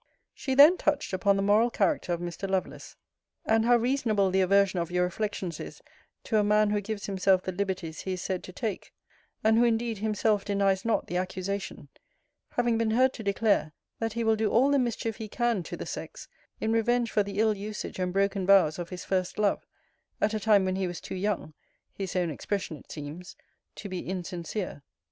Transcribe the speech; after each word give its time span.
She 0.33 0.55
then 0.55 0.77
touched 0.77 1.13
upon 1.13 1.35
the 1.35 1.43
moral 1.43 1.69
character 1.69 2.11
of 2.11 2.19
Mr. 2.19 2.49
Lovelace; 2.49 2.95
and 3.45 3.65
how 3.65 3.75
reasonable 3.77 4.31
the 4.31 4.41
aversion 4.41 4.79
of 4.79 4.89
your 4.89 5.03
reflections 5.03 5.59
is 5.59 5.79
to 6.23 6.37
a 6.39 6.43
man 6.43 6.71
who 6.71 6.81
gives 6.81 7.05
himself 7.05 7.43
the 7.43 7.51
liberties 7.51 8.01
he 8.01 8.13
is 8.13 8.21
said 8.23 8.43
to 8.45 8.51
take; 8.51 8.93
and 9.43 9.59
who 9.59 9.63
indeed 9.63 9.99
himself 9.99 10.43
denies 10.43 10.83
not 10.83 11.05
the 11.05 11.17
accusation; 11.17 11.87
having 12.53 12.79
been 12.79 12.89
heard 12.89 13.13
to 13.13 13.21
declare, 13.21 13.73
that 13.99 14.13
he 14.13 14.23
will 14.23 14.35
do 14.35 14.49
all 14.49 14.71
the 14.71 14.79
mischief 14.79 15.17
he 15.17 15.27
can 15.27 15.61
to 15.61 15.77
the 15.77 15.85
sex, 15.85 16.27
in 16.59 16.73
revenge 16.73 17.11
for 17.11 17.21
the 17.21 17.37
ill 17.37 17.55
usage 17.55 17.99
and 17.99 18.11
broken 18.11 18.43
vows 18.43 18.79
of 18.79 18.89
his 18.89 19.05
first 19.05 19.37
love, 19.37 19.67
at 20.19 20.33
a 20.33 20.39
time 20.39 20.65
when 20.65 20.77
he 20.77 20.87
was 20.87 20.99
too 20.99 21.13
young 21.13 21.53
[his 21.93 22.15
own 22.15 22.31
expression 22.31 22.75
it 22.75 22.91
seems] 22.91 23.35
to 23.75 23.87
be 23.87 23.99
insincere. 24.09 24.81